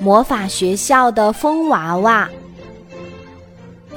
[0.00, 2.28] 魔法学校的风娃娃。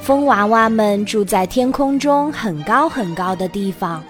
[0.00, 4.02] 风娃娃们住在天空中很高很高的地方。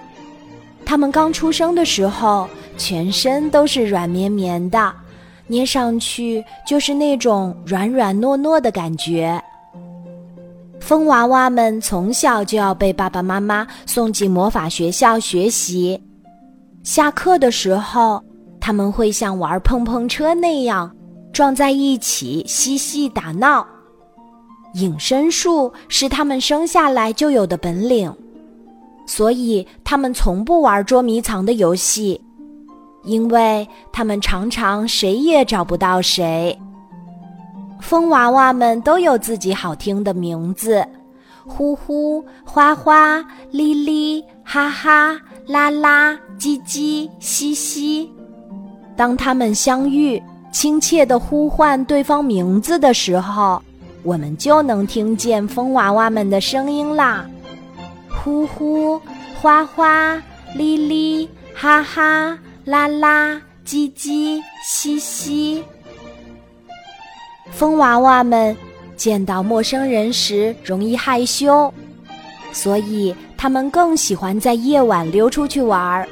[0.85, 2.47] 他们刚出生的时候，
[2.77, 4.93] 全身都是软绵绵的，
[5.47, 9.39] 捏上去就是那种软软糯糯的感觉。
[10.79, 16.01] 风娃娃们从小就要被爸爸妈妈送进魔法学校学习。
[16.81, 18.23] 下课的时候，
[18.59, 20.89] 他们会像玩碰碰车那样
[21.39, 23.65] 撞在一起嬉戏打闹。
[24.73, 28.13] 隐身术是他们生下来就有的本领，
[29.07, 32.19] 所以他们从不玩捉迷藏的游戏，
[33.05, 36.59] 因为他们常常谁也找不到谁。
[37.79, 40.85] 风娃娃们都有自己好听的名字：
[41.45, 48.11] 呼呼、花花、哩哩、哈哈、啦啦、叽叽、嘻嘻。
[48.97, 50.21] 当他们相遇，
[50.51, 53.61] 亲切地呼唤对方名字的时候。
[54.01, 57.29] 我们就能听见风娃娃们的声音啦，
[58.07, 58.99] 呼呼，
[59.35, 60.15] 花花，
[60.55, 65.61] 哩哩，哈哈，啦啦，叽叽，嘻嘻。
[67.51, 68.55] 风娃娃们
[68.95, 71.71] 见到陌生人时容易害羞，
[72.53, 76.07] 所以他们更喜欢在夜晚溜出去玩儿。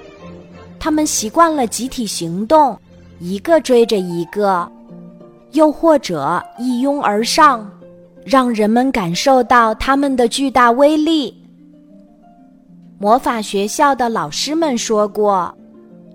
[0.78, 2.78] 他们习惯了集体行动，
[3.20, 4.70] 一个追着一个，
[5.52, 7.70] 又或者一拥而上。
[8.26, 11.34] 让人们感受到他们的巨大威力。
[13.00, 15.58] 魔法学校的老师们说过，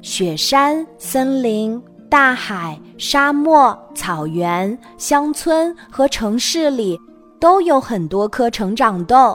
[0.02, 7.00] 雪山、森林、大海、沙漠、草原、乡村和城市里
[7.40, 9.34] 都有很多颗成长豆。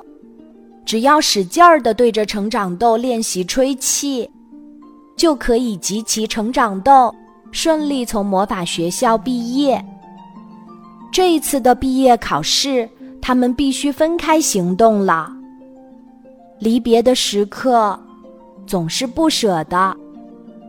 [0.85, 4.29] 只要使劲儿地对着成长豆练习吹气，
[5.15, 7.11] 就可以集齐成长豆，
[7.51, 9.83] 顺利从魔法学校毕业。
[11.11, 12.87] 这一次的毕业考试，
[13.21, 15.31] 他们必须分开行动了。
[16.59, 17.99] 离别的时刻，
[18.65, 19.95] 总是不舍得。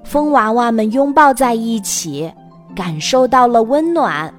[0.04, 2.32] 风娃娃们拥抱在一起，
[2.74, 4.32] 感受到了温暖。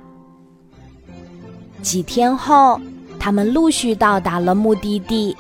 [1.82, 2.80] 几天后，
[3.20, 5.36] 他们陆续到达了目的地。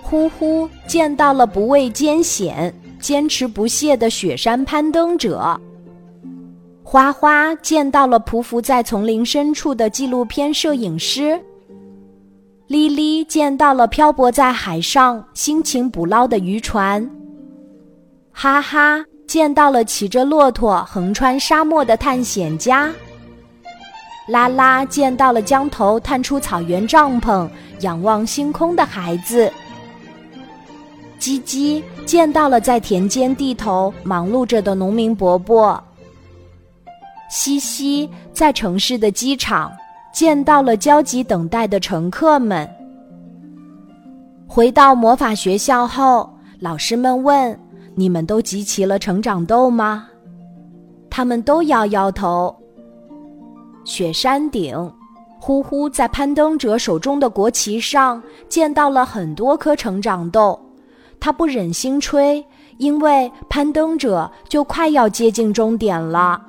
[0.00, 5.58] 呼呼，见到了不畏艰险、坚持不懈的雪山攀登者。
[6.82, 11.38] 花花见到了匍匐在丛林深处的纪录片摄影师。
[12.66, 17.08] 莉莉见到了漂泊在海上辛勤捕捞的渔船。
[18.32, 22.92] 哈哈见到了骑着骆驼横穿沙漠的探险家。
[24.26, 27.48] 拉拉见到了将头探出草原帐篷
[27.80, 29.50] 仰望星空的孩子。
[31.28, 35.82] 叽叽见到了在田间地头忙碌着的农民伯伯。
[37.28, 39.70] 西西在城市的机场
[40.10, 42.66] 见到了焦急等待的乘客们。
[44.46, 46.30] 回到魔法学校后，
[46.60, 47.58] 老师们问
[47.94, 50.08] ：“你们都集齐了成长豆吗？”
[51.10, 52.56] 他们都摇摇头。
[53.84, 54.90] 雪山顶，
[55.38, 60.58] 呼呼在攀登者手中的国旗上见到了很多颗成长豆，
[61.20, 62.44] 他不忍心吹，
[62.76, 66.40] 因为攀登者就快要接近终点了。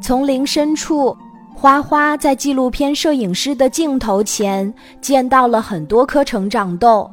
[0.00, 1.16] 丛林深处，
[1.54, 7.10] 花花在纪录片摄影师的镜头前见到了很多颗成长豆，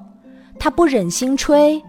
[0.60, 1.82] 他不忍心吹，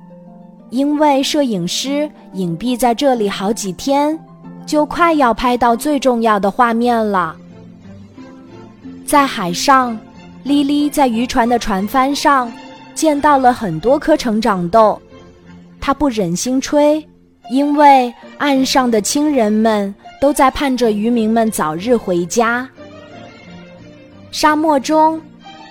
[0.70, 4.18] 因为摄影师隐蔽在这里好几天，
[4.64, 7.36] 就快要拍到最重要的画面了。
[9.04, 9.98] 在海上，
[10.44, 12.50] 莉莉在渔船的船帆上
[12.94, 15.00] 见到了很多颗成长豆，
[15.80, 17.06] 他不忍心吹，
[17.50, 19.94] 因为岸上的亲人们。
[20.22, 22.68] 都在盼着渔民们早日回家。
[24.30, 25.20] 沙漠中，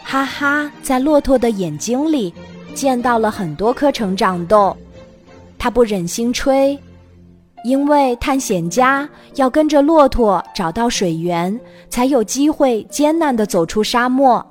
[0.04, 2.34] 哈哈在骆驼的眼睛里
[2.74, 4.76] 见到了很多颗成长豆，
[5.58, 6.78] 他不忍心吹，
[7.64, 11.58] 因为探险家要跟着骆驼找到水源，
[11.88, 14.46] 才有机会艰难地走出沙漠。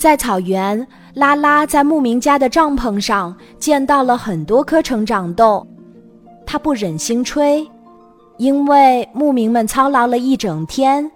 [0.00, 5.64] 在草原，拉拉在牧民家的帐篷上见到了很多颗成长豆。
[6.46, 7.70] 他不忍心吹，
[8.38, 11.08] 因为牧民们操劳了一整天。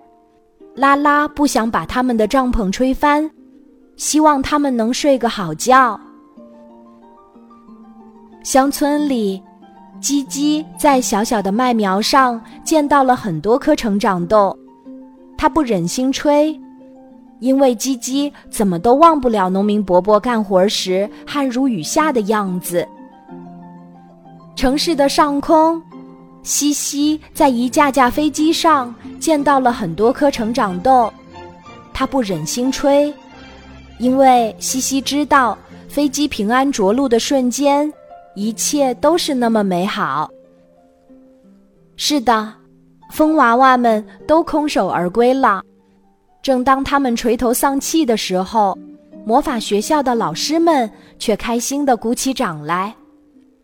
[0.75, 3.31] 拉拉不想把他们的帐篷吹翻，
[3.97, 5.99] 希望他们能睡个好觉。
[8.43, 9.43] 乡村里，
[9.99, 14.55] 叽叽在小小的麦苗上见到了很多颗成长豆，
[15.39, 16.61] 他不忍心吹，
[17.41, 22.87] 因为叽叽怎么都忘不了农民伯伯干活时汗如雨下的样子。
[24.57, 25.83] 城市的上空，
[26.43, 31.13] 西西在一架架飞机上见到了很多颗成长豆，
[31.93, 33.13] 他不忍心吹，
[33.99, 35.59] 因为西西知道
[35.89, 37.93] 飞机平安着陆的瞬间，
[38.35, 40.31] 一切都是那么美好。
[41.97, 42.53] 是的，
[43.11, 45.63] 风娃娃们都空手而归了。
[46.45, 48.77] 正当他们垂头丧气的时候，
[49.25, 52.95] 魔法学校的老师们却开心地鼓起掌来：“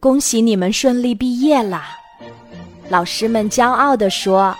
[0.00, 1.88] 恭喜你们顺利毕业啦！”
[2.88, 4.56] 老师们骄傲地说：“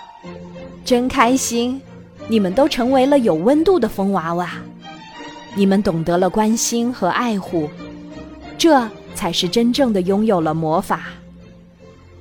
[0.85, 1.81] 真开心，
[2.27, 4.51] 你们都成为了有温度的风娃娃，
[5.55, 7.67] 你们懂得了关心和爱护，
[8.55, 11.05] 这才是真正的拥有了魔法。”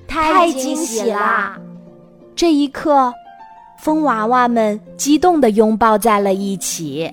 [0.09, 1.61] 太惊喜啦！
[2.35, 3.13] 这一刻，
[3.81, 7.11] 风娃娃们激动地拥抱在了一起。